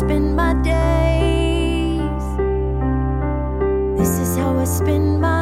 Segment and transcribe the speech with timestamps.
[0.00, 2.26] spend my days.
[3.98, 5.39] This is how I spend my